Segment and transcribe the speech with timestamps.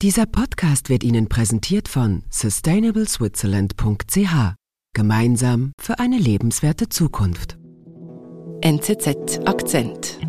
[0.00, 4.54] Dieser Podcast wird Ihnen präsentiert von sustainableswitzerland.ch.
[4.94, 7.58] Gemeinsam für eine lebenswerte Zukunft.
[8.60, 10.20] NZZ Akzent.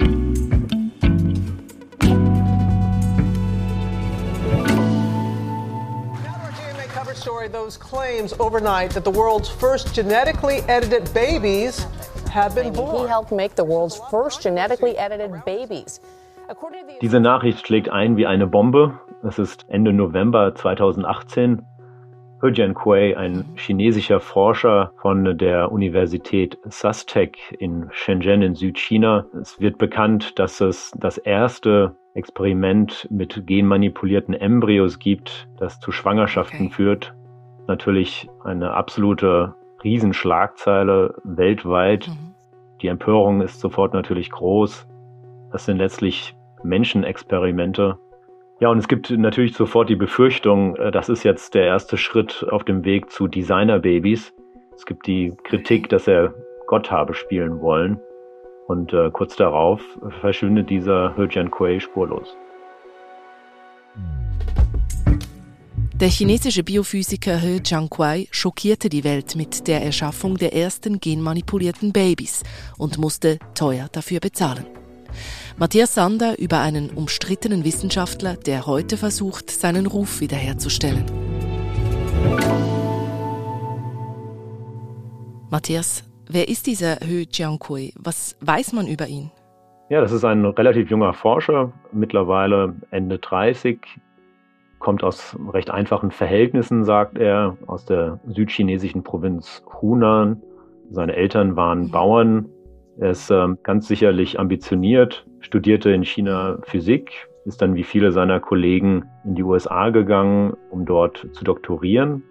[7.14, 11.86] story those claims overnight that the world's first genetically edited babies
[12.32, 13.06] have been born.
[13.06, 16.02] He helped make the world's first genetically edited babies.
[17.02, 19.00] Diese Nachricht schlägt ein wie eine Bombe.
[19.22, 21.62] Es ist Ende November 2018.
[22.41, 29.26] He Jiankui, ein chinesischer Forscher von der Universität SUSTEC in Shenzhen in Südchina.
[29.41, 36.68] Es wird bekannt, dass es das erste Experiment mit genmanipulierten Embryos gibt, das zu Schwangerschaften
[36.68, 36.74] okay.
[36.76, 37.13] führt.
[37.68, 42.08] Natürlich eine absolute Riesenschlagzeile weltweit.
[42.08, 42.36] Mhm.
[42.82, 44.88] Die Empörung ist sofort natürlich groß.
[45.52, 47.98] Das sind letztlich Menschenexperimente.
[48.59, 52.45] Ja, und es gibt natürlich sofort die Befürchtung, äh, das ist jetzt der erste Schritt
[52.52, 54.34] auf dem Weg zu Designerbabys.
[54.76, 56.34] Es gibt die Kritik, dass er
[56.68, 57.99] Gott habe spielen wollen.
[58.68, 59.82] Und äh, kurz darauf
[60.21, 62.35] verschwindet dieser He Jiankui spurlos.
[65.94, 72.44] Der chinesische Biophysiker He Jiankui schockierte die Welt mit der Erschaffung der ersten genmanipulierten Babys
[72.78, 74.66] und musste teuer dafür bezahlen.
[75.57, 81.06] Matthias Sander über einen umstrittenen Wissenschaftler, der heute versucht, seinen Ruf wiederherzustellen.
[85.50, 87.94] Matthias, wer ist dieser He Jiankui?
[87.97, 89.31] Was weiß man über ihn?
[89.90, 93.80] Ja, das ist ein relativ junger Forscher, mittlerweile Ende 30,
[94.80, 100.41] kommt aus recht einfachen Verhältnissen, sagt er, aus der südchinesischen Provinz Hunan.
[100.90, 101.91] Seine Eltern waren mhm.
[101.91, 102.50] Bauern.
[103.00, 108.42] Er ist äh, ganz sicherlich ambitioniert, studierte in China Physik, ist dann wie viele seiner
[108.42, 112.24] Kollegen in die USA gegangen, um dort zu doktorieren.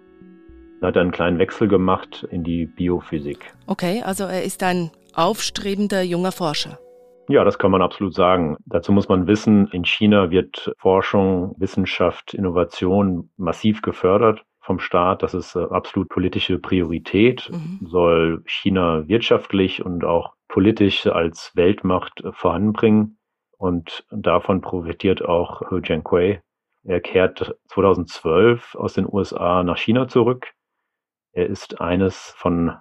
[0.81, 3.51] Er hat einen kleinen Wechsel gemacht in die Biophysik.
[3.65, 6.77] Okay, also er ist ein aufstrebender junger Forscher.
[7.27, 8.57] Ja, das kann man absolut sagen.
[8.65, 15.23] Dazu muss man wissen, in China wird Forschung, Wissenschaft, Innovation massiv gefördert vom Staat.
[15.23, 17.87] Das ist äh, absolut politische Priorität, mhm.
[17.87, 23.17] soll China wirtschaftlich und auch politisch als Weltmacht äh, voranbringen.
[23.57, 26.41] Und davon profitiert auch He Jiankui.
[26.83, 30.47] Er kehrt 2012 aus den USA nach China zurück.
[31.31, 32.73] Er ist eines von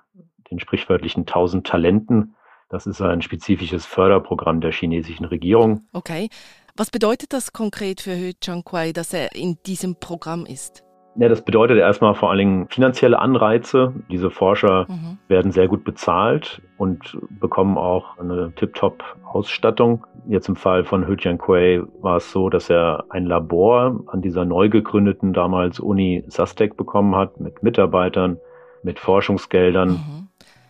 [0.50, 2.34] den sprichwörtlichen tausend Talenten.
[2.68, 5.86] Das ist ein spezifisches Förderprogramm der chinesischen Regierung.
[5.92, 6.28] Okay.
[6.76, 10.84] Was bedeutet das konkret für He Jiankui, dass er in diesem Programm ist?
[11.18, 13.92] Ja, das bedeutet erstmal vor allen Dingen finanzielle Anreize.
[14.08, 15.18] Diese Forscher mhm.
[15.26, 20.06] werden sehr gut bezahlt und bekommen auch eine tip-top Ausstattung.
[20.28, 24.44] Jetzt im Fall von He Jiankui war es so, dass er ein Labor an dieser
[24.44, 28.38] neu gegründeten damals Uni Sastec bekommen hat mit Mitarbeitern,
[28.84, 29.88] mit Forschungsgeldern.
[29.90, 30.28] Mhm.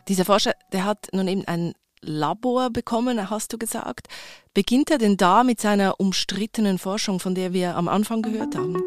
[0.09, 4.07] Dieser Forscher, der hat nun eben ein Labor bekommen, hast du gesagt.
[4.55, 8.83] Beginnt er denn da mit seiner umstrittenen Forschung, von der wir am Anfang gehört haben?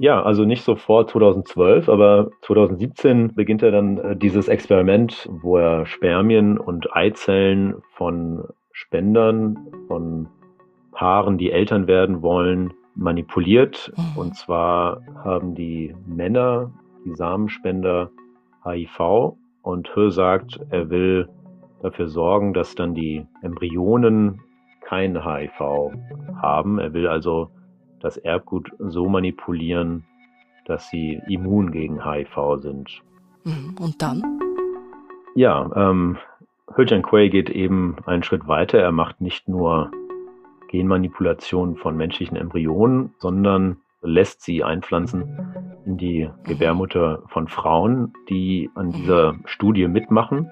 [0.00, 5.84] Ja, also nicht sofort 2012, aber 2017 beginnt er dann äh, dieses Experiment, wo er
[5.84, 9.58] Spermien und Eizellen von Spendern,
[9.88, 10.28] von
[10.92, 13.92] Paaren, die Eltern werden wollen, manipuliert.
[13.94, 14.18] Mhm.
[14.18, 16.72] Und zwar haben die Männer,
[17.04, 18.10] die Samenspender,
[18.64, 21.28] HIV und He sagt, er will
[21.82, 24.40] dafür sorgen, dass dann die Embryonen
[24.80, 25.92] kein HIV
[26.40, 26.78] haben.
[26.78, 27.50] Er will also
[28.00, 30.04] das Erbgut so manipulieren,
[30.66, 33.02] dass sie immun gegen HIV sind.
[33.44, 33.76] Mhm.
[33.80, 34.22] Und dann?
[35.34, 36.18] Ja, ähm,
[36.76, 38.78] He Jiankui geht eben einen Schritt weiter.
[38.78, 39.90] Er macht nicht nur
[40.68, 46.44] Genmanipulation von menschlichen Embryonen, sondern lässt sie einpflanzen in die mhm.
[46.44, 48.92] Gebärmutter von Frauen, die an mhm.
[48.92, 50.48] dieser Studie mitmachen.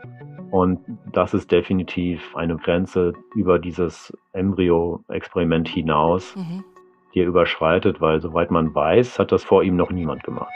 [0.50, 0.80] Und
[1.12, 6.64] das ist definitiv eine Grenze über dieses Embryo-Experiment hinaus, mhm
[7.14, 10.52] die er überschreitet, weil soweit man weiß, hat das vor ihm noch niemand gemacht.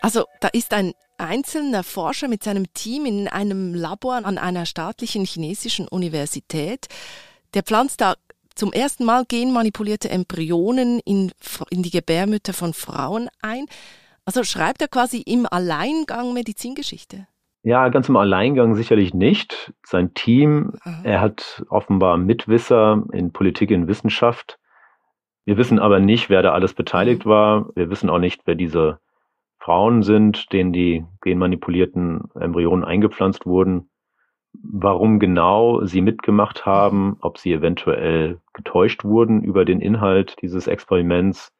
[0.00, 5.24] Also da ist ein einzelner Forscher mit seinem Team in einem Labor an einer staatlichen
[5.24, 6.86] chinesischen Universität,
[7.54, 8.14] der pflanzt da
[8.54, 11.32] zum ersten Mal genmanipulierte Embryonen in,
[11.70, 13.66] in die Gebärmütter von Frauen ein.
[14.24, 17.26] Also schreibt er quasi im Alleingang Medizingeschichte.
[17.62, 19.72] Ja, ganz im Alleingang sicherlich nicht.
[19.84, 21.00] Sein Team, Aha.
[21.02, 24.58] er hat offenbar Mitwisser in Politik und Wissenschaft.
[25.44, 27.30] Wir wissen aber nicht, wer da alles beteiligt mhm.
[27.30, 27.66] war.
[27.74, 29.00] Wir wissen auch nicht, wer diese
[29.58, 33.90] Frauen sind, denen die genmanipulierten Embryonen eingepflanzt wurden.
[34.52, 41.52] Warum genau sie mitgemacht haben, ob sie eventuell getäuscht wurden über den Inhalt dieses Experiments.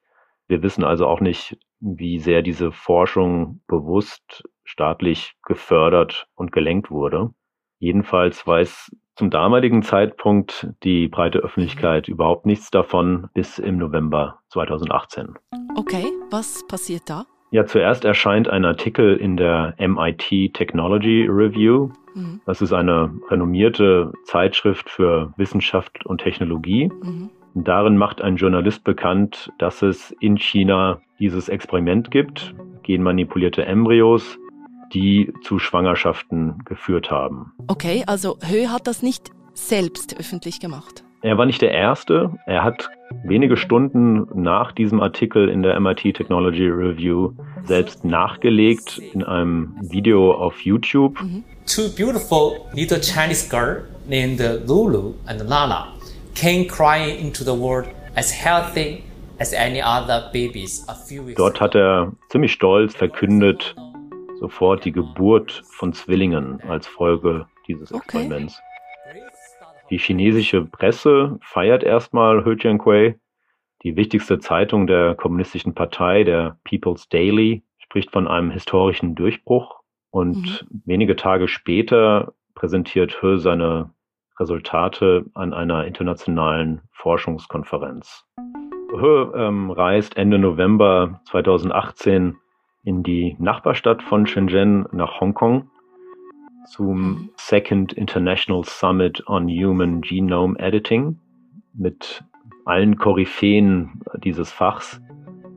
[0.46, 7.30] Wir wissen also auch nicht, wie sehr diese Forschung bewusst staatlich gefördert und gelenkt wurde.
[7.78, 15.34] Jedenfalls weiß zum damaligen Zeitpunkt die breite Öffentlichkeit überhaupt nichts davon bis im November 2018.
[15.74, 17.24] Okay, was passiert da?
[17.50, 21.88] Ja, zuerst erscheint ein Artikel in der MIT Technology Review.
[22.14, 22.42] Mhm.
[22.44, 26.90] Das ist eine renommierte Zeitschrift für Wissenschaft und Technologie.
[27.02, 27.30] Mhm.
[27.54, 34.38] Darin macht ein Journalist bekannt, dass es in China dieses Experiment gibt, genmanipulierte Embryos,
[34.92, 37.52] die zu Schwangerschaften geführt haben.
[37.66, 41.04] Okay, also Höhe hat das nicht selbst öffentlich gemacht.
[41.22, 42.30] Er war nicht der Erste.
[42.46, 42.88] Er hat
[43.24, 47.32] wenige Stunden nach diesem Artikel in der MIT Technology Review
[47.64, 51.20] selbst nachgelegt in einem Video auf YouTube.
[51.20, 51.42] Mhm.
[51.66, 55.88] Two beautiful little Chinese girls named Lulu and Lala
[56.34, 59.02] came crying into the world as healthy
[59.38, 63.74] as any other babies a few weeks Dort hat er ziemlich stolz verkündet,
[64.40, 68.60] sofort die Geburt von Zwillingen als Folge dieses Experiments.
[68.60, 69.22] Okay.
[69.90, 73.18] Die chinesische Presse feiert erstmal He Jiankui.
[73.82, 79.80] Die wichtigste Zeitung der kommunistischen Partei, der People's Daily, spricht von einem historischen Durchbruch.
[80.10, 80.82] Und mhm.
[80.84, 83.90] wenige Tage später präsentiert He seine
[84.38, 88.24] Resultate an einer internationalen Forschungskonferenz.
[88.90, 92.36] He ähm, reist Ende November 2018
[92.88, 95.70] in die Nachbarstadt von Shenzhen nach Hongkong
[96.70, 97.30] zum mhm.
[97.36, 101.18] Second International Summit on Human Genome Editing
[101.74, 102.24] mit
[102.64, 105.02] allen Koryphäen dieses Fachs.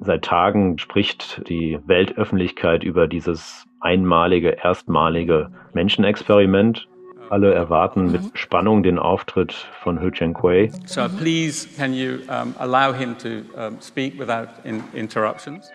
[0.01, 6.89] Seit Tagen spricht die Weltöffentlichkeit über dieses einmalige, erstmalige Menschenexperiment.
[7.29, 8.31] Alle erwarten mit mhm.
[8.33, 10.69] Spannung den Auftritt von Hu Chengquei.
[10.85, 15.71] So please can you um, allow him to um, speak without in interruptions?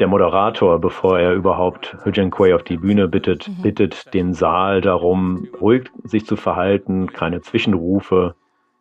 [0.00, 3.62] Der Moderator, bevor er überhaupt Hujen Quay auf die Bühne bittet, mhm.
[3.62, 8.34] bittet den Saal darum, ruhig sich zu verhalten, keine Zwischenrufe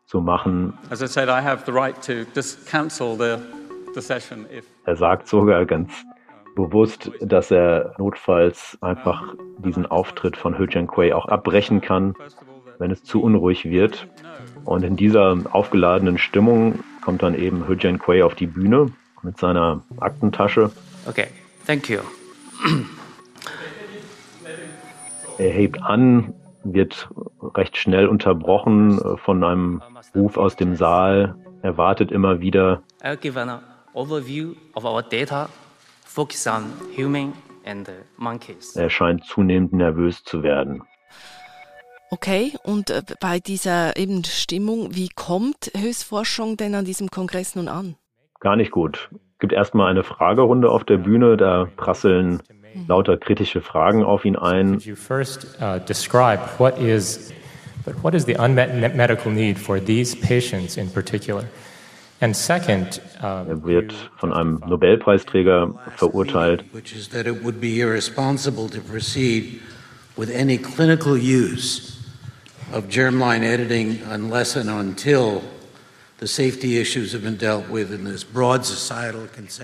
[0.05, 0.73] zu machen.
[4.85, 5.91] Er sagt sogar ganz
[6.55, 12.15] bewusst, dass er notfalls einfach diesen Auftritt von Hujen Quay auch abbrechen kann,
[12.79, 14.07] wenn es zu unruhig wird.
[14.65, 18.91] Und in dieser aufgeladenen Stimmung kommt dann eben Hujen Quay auf die Bühne
[19.21, 20.71] mit seiner Aktentasche
[21.05, 21.27] Okay,
[21.65, 21.99] thank you.
[25.37, 27.09] Er hebt an, wird
[27.41, 29.81] recht schnell unterbrochen äh, von einem
[30.13, 31.35] Ruf aus dem Saal.
[31.61, 32.83] Er wartet immer wieder.
[33.01, 33.61] I'll give an
[33.93, 35.49] overview of our data,
[36.05, 37.33] focus on human
[37.65, 38.75] and monkeys.
[38.75, 40.83] Er scheint zunehmend nervös zu werden.
[42.11, 47.67] Okay, und äh, bei dieser eben Stimmung, wie kommt Höchstforschung denn an diesem Kongress nun
[47.67, 47.95] an?
[48.39, 49.09] Gar nicht gut
[49.39, 52.41] gibt erstmal eine Fragerunde auf der Bühne, da prasseln
[52.87, 54.75] lauter kritische Fragen auf ihn ein.
[54.75, 55.79] Uh,
[57.85, 61.45] but what is the unmet medical need for these patients in particular?
[62.21, 66.65] And second, uh, er wird von einem Nobelpreisträger verurteilt.
[66.73, 69.61] Which is that it would be irresponsible to proceed
[70.17, 71.97] with any clinical use
[72.73, 75.41] of germline editing unless and until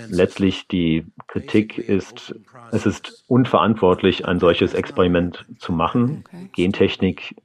[0.09, 2.35] Letztlich die Kritik ist,
[2.71, 6.23] es ist unverantwortlich, ein solches Experiment zu machen.
[6.53, 7.35] Gentechnik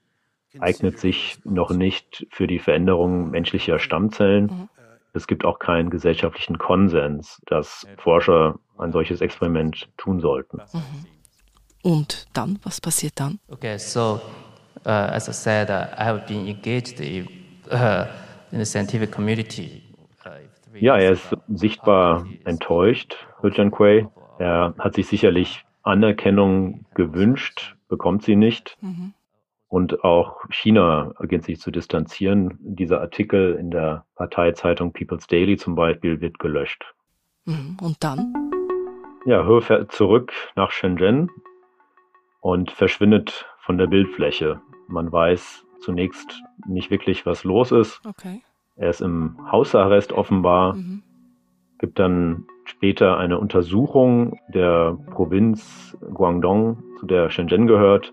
[0.58, 4.44] eignet sich noch nicht für die Veränderung menschlicher Stammzellen.
[4.44, 4.68] Mhm.
[5.12, 10.58] Es gibt auch keinen gesellschaftlichen Konsens, dass Forscher ein solches Experiment tun sollten.
[10.72, 11.06] Mhm.
[11.82, 13.40] Und dann, was passiert dann?
[13.48, 14.20] Okay, so
[14.84, 17.28] uh, as I said, uh, I have been engaged in,
[17.70, 18.06] uh,
[18.52, 19.82] in the scientific community.
[20.24, 24.06] Uh, ja, er ist sichtbar enttäuscht, Hu Quay.
[24.38, 28.76] Er hat sich sicherlich Anerkennung gewünscht, bekommt sie nicht.
[28.80, 29.12] Mhm.
[29.68, 32.58] Und auch China beginnt sich zu distanzieren.
[32.60, 36.94] Dieser Artikel in der Parteizeitung People's Daily zum Beispiel wird gelöscht.
[37.44, 37.76] Mhm.
[37.80, 38.34] Und dann?
[39.26, 41.30] Ja, He fährt zurück nach Shenzhen
[42.40, 44.60] und verschwindet von der Bildfläche.
[44.88, 48.00] Man weiß zunächst nicht wirklich, was los ist.
[48.06, 48.42] Okay.
[48.76, 50.74] Er ist im Hausarrest offenbar.
[50.74, 51.02] Mhm.
[51.78, 58.12] Gibt dann später eine Untersuchung der Provinz Guangdong, zu der Shenzhen gehört,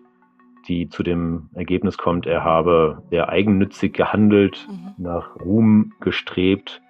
[0.67, 5.03] die zu dem Ergebnis kommt, er habe sehr eigennützig gehandelt, mhm.
[5.03, 6.81] nach Ruhm gestrebt.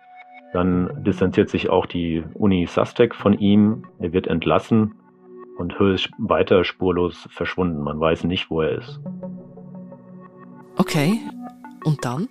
[0.53, 3.83] Dann distanziert sich auch die Uni Sastec von ihm.
[3.99, 4.95] Er wird entlassen
[5.57, 7.81] und Höhe ist weiter spurlos verschwunden.
[7.81, 8.99] Man weiß nicht, wo er ist.
[10.77, 11.19] Okay,
[11.83, 12.29] und dann?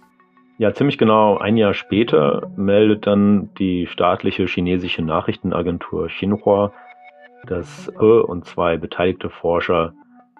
[0.59, 6.73] Ja, ziemlich genau ein Jahr später meldet dann die staatliche chinesische Nachrichtenagentur Xinhua,
[7.47, 9.93] dass He und zwei beteiligte Forscher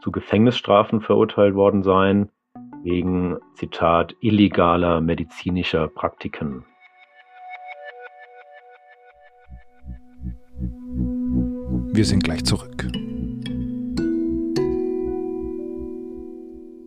[0.03, 2.31] zu Gefängnisstrafen verurteilt worden seien,
[2.83, 6.65] wegen, Zitat, illegaler medizinischer Praktiken.
[11.93, 12.87] Wir sind gleich zurück.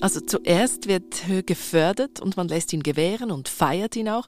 [0.00, 4.26] Also zuerst wird Höhe gefördert und man lässt ihn gewähren und feiert ihn auch.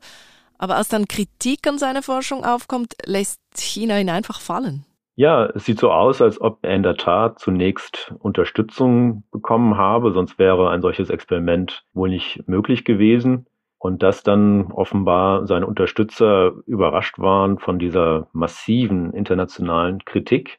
[0.56, 4.84] Aber als dann Kritik an seiner Forschung aufkommt, lässt China ihn einfach fallen.
[5.14, 10.12] Ja, es sieht so aus, als ob er in der Tat zunächst Unterstützung bekommen habe,
[10.12, 13.46] sonst wäre ein solches Experiment wohl nicht möglich gewesen.
[13.78, 20.58] Und dass dann offenbar seine Unterstützer überrascht waren von dieser massiven internationalen Kritik.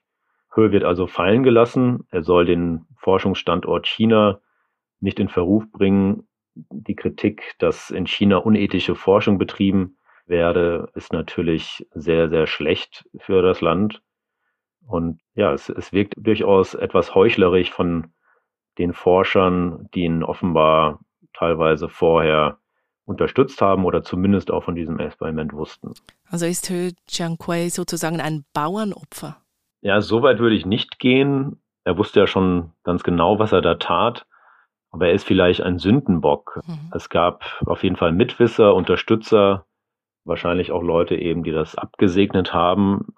[0.54, 2.06] Höhe wird also fallen gelassen.
[2.12, 4.40] Er soll den Forschungsstandort China
[5.00, 6.28] nicht in Verruf bringen.
[6.56, 13.42] Die Kritik, dass in China unethische Forschung betrieben werde, ist natürlich sehr, sehr schlecht für
[13.42, 14.02] das Land.
[14.86, 18.08] Und ja, es, es wirkt durchaus etwas heuchlerisch von
[18.78, 21.00] den Forschern, die ihn offenbar
[21.34, 22.58] teilweise vorher
[23.06, 25.94] unterstützt haben oder zumindest auch von diesem Experiment wussten.
[26.30, 29.38] Also ist He Jiankui sozusagen ein Bauernopfer?
[29.82, 31.60] Ja, so weit würde ich nicht gehen.
[31.84, 34.28] Er wusste ja schon ganz genau, was er da tat.
[34.92, 36.62] Aber er ist vielleicht ein Sündenbock.
[36.66, 36.92] Mhm.
[36.94, 39.66] Es gab auf jeden Fall Mitwisser, Unterstützer,
[40.26, 43.14] wahrscheinlich auch Leute eben, die das abgesegnet haben.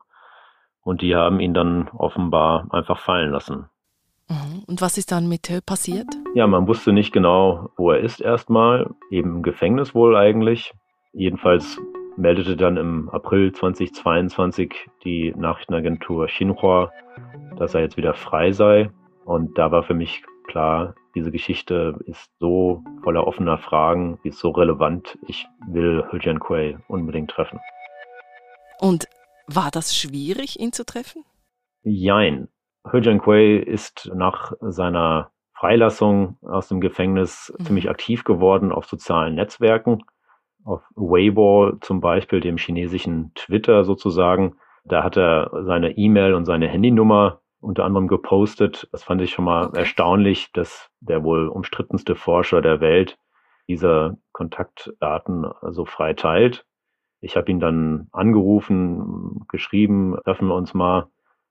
[0.83, 3.69] Und die haben ihn dann offenbar einfach fallen lassen.
[4.29, 4.63] Mhm.
[4.67, 6.07] Und was ist dann mit Hö passiert?
[6.33, 8.89] Ja, man wusste nicht genau, wo er ist erstmal.
[9.09, 10.73] Eben im Gefängnis wohl eigentlich.
[11.13, 11.79] Jedenfalls
[12.17, 16.91] meldete dann im April 2022 die Nachrichtenagentur Xinhua,
[17.57, 18.89] dass er jetzt wieder frei sei.
[19.25, 24.39] Und da war für mich klar, diese Geschichte ist so voller offener Fragen, die ist
[24.39, 25.17] so relevant.
[25.27, 27.59] Ich will He Jiankui unbedingt treffen.
[28.79, 29.07] Und
[29.47, 31.23] war das schwierig, ihn zu treffen?
[31.83, 32.47] Jein.
[32.91, 37.65] He Jiankui ist nach seiner Freilassung aus dem Gefängnis mhm.
[37.65, 40.03] ziemlich aktiv geworden auf sozialen Netzwerken.
[40.63, 44.55] Auf Weibo zum Beispiel, dem chinesischen Twitter sozusagen.
[44.85, 48.89] Da hat er seine E-Mail und seine Handynummer unter anderem gepostet.
[48.91, 49.79] Das fand ich schon mal okay.
[49.79, 53.17] erstaunlich, dass der wohl umstrittenste Forscher der Welt
[53.67, 56.65] diese Kontaktdaten so frei teilt.
[57.21, 61.07] Ich habe ihn dann angerufen, geschrieben, treffen wir uns mal.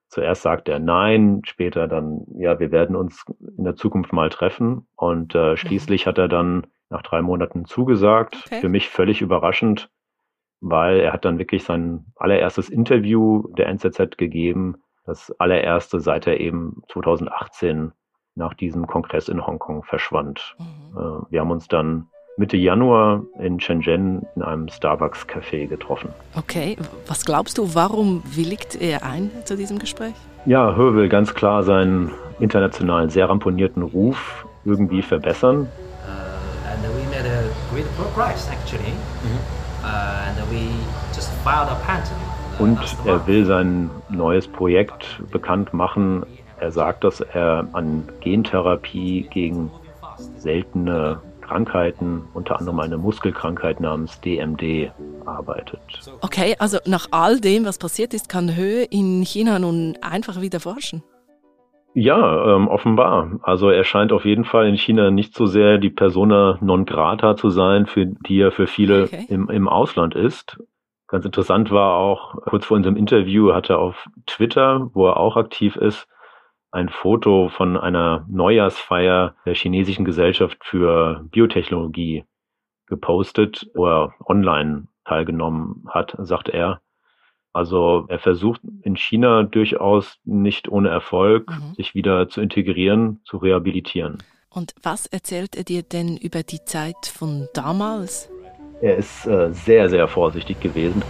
[0.09, 3.23] Zuerst sagte er nein, später dann, ja, wir werden uns
[3.57, 4.87] in der Zukunft mal treffen.
[4.97, 5.57] Und äh, mhm.
[5.57, 8.43] schließlich hat er dann nach drei Monaten zugesagt.
[8.45, 8.59] Okay.
[8.59, 9.89] Für mich völlig überraschend,
[10.59, 16.39] weil er hat dann wirklich sein allererstes Interview der NZZ gegeben das allererste, seit er
[16.39, 17.91] eben 2018
[18.35, 20.55] nach diesem Kongress in Hongkong verschwand.
[20.57, 20.97] Mhm.
[20.97, 26.09] Äh, wir haben uns dann Mitte Januar in Shenzhen in einem Starbucks-Café getroffen.
[26.35, 26.77] Okay,
[27.07, 30.13] was glaubst du, warum willigt er ein zu diesem Gespräch?
[30.45, 35.67] Ja, He will ganz klar seinen internationalen, sehr ramponierten Ruf irgendwie verbessern.
[36.07, 38.93] Uh, and we made a great progress actually.
[39.23, 39.61] Mhm.
[39.83, 40.69] Uh, and we
[41.13, 42.17] just filed a patent
[42.61, 46.23] und er will sein neues Projekt bekannt machen.
[46.59, 49.71] Er sagt, dass er an Gentherapie gegen
[50.37, 54.91] seltene Krankheiten, unter anderem eine Muskelkrankheit namens DMD,
[55.25, 55.81] arbeitet.
[56.21, 60.59] Okay, also nach all dem, was passiert ist, kann Höhe in China nun einfach wieder
[60.59, 61.03] forschen.
[61.93, 63.39] Ja, ähm, offenbar.
[63.41, 67.35] Also er scheint auf jeden Fall in China nicht so sehr die Persona non grata
[67.35, 69.25] zu sein, für die er für viele okay.
[69.27, 70.57] im, im Ausland ist.
[71.11, 75.35] Ganz interessant war auch, kurz vor unserem Interview hat er auf Twitter, wo er auch
[75.35, 76.07] aktiv ist,
[76.71, 82.23] ein Foto von einer Neujahrsfeier der chinesischen Gesellschaft für Biotechnologie
[82.87, 86.79] gepostet, wo er online teilgenommen hat, sagt er.
[87.51, 91.73] Also er versucht in China durchaus nicht ohne Erfolg, mhm.
[91.75, 94.19] sich wieder zu integrieren, zu rehabilitieren.
[94.49, 98.29] Und was erzählt er dir denn über die Zeit von damals?
[98.81, 101.03] Er ist äh, sehr, sehr vorsichtig gewesen.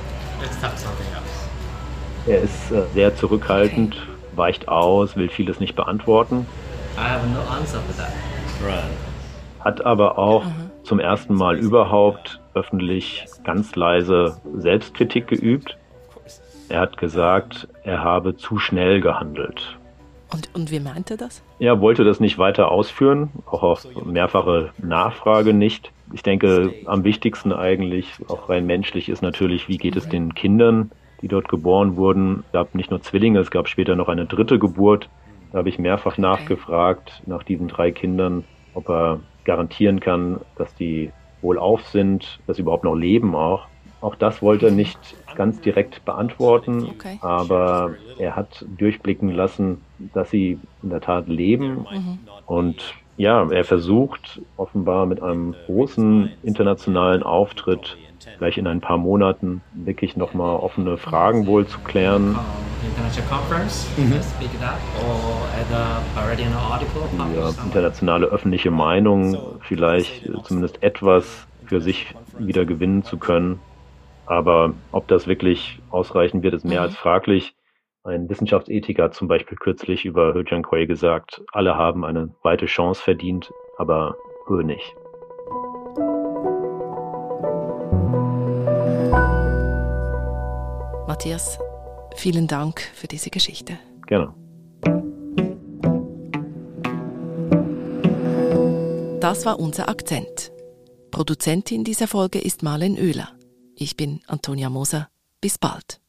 [2.27, 4.37] Er ist äh, sehr zurückhaltend, okay.
[4.37, 6.45] weicht aus, will vieles nicht beantworten.
[9.61, 10.69] Hat aber auch mhm.
[10.83, 15.77] zum ersten Mal überhaupt öffentlich ganz leise Selbstkritik geübt.
[16.67, 19.77] Er hat gesagt, er habe zu schnell gehandelt.
[20.33, 21.41] Und, und wie meint er das?
[21.59, 25.91] Er wollte das nicht weiter ausführen, auch auf mehrfache Nachfrage nicht.
[26.13, 30.91] Ich denke, am wichtigsten eigentlich, auch rein menschlich, ist natürlich, wie geht es den Kindern,
[31.21, 32.43] die dort geboren wurden.
[32.47, 35.09] Es gab nicht nur Zwillinge, es gab später noch eine dritte Geburt.
[35.51, 41.11] Da habe ich mehrfach nachgefragt nach diesen drei Kindern, ob er garantieren kann, dass die
[41.41, 43.67] wohlauf sind, dass sie überhaupt noch leben auch.
[44.01, 44.97] Auch das wollte er nicht
[45.35, 47.19] ganz direkt beantworten, okay.
[47.21, 49.81] aber er hat durchblicken lassen,
[50.13, 51.85] dass sie in der Tat leben.
[51.91, 52.19] Mhm.
[52.47, 57.97] Und ja, er versucht offenbar mit einem großen internationalen Auftritt
[58.37, 62.31] gleich in ein paar Monaten wirklich nochmal offene Fragen wohl zu klären.
[62.31, 62.37] Mhm.
[67.57, 73.59] Die internationale öffentliche Meinung vielleicht zumindest etwas für sich wieder gewinnen zu können.
[74.25, 76.87] Aber ob das wirklich ausreichen wird, ist mehr mhm.
[76.87, 77.53] als fraglich.
[78.03, 82.99] Ein Wissenschaftsethiker hat zum Beispiel kürzlich über He Jiankui gesagt, alle haben eine weite Chance
[82.99, 84.15] verdient, aber
[84.47, 84.95] He nicht.
[91.07, 91.59] Matthias,
[92.15, 93.77] vielen Dank für diese Geschichte.
[94.07, 94.33] Gerne.
[99.19, 100.51] Das war unser Akzent.
[101.11, 103.29] Produzentin dieser Folge ist Marlen Oehler.
[103.75, 105.09] Ich bin Antonia Moser.
[105.39, 106.00] Bis bald.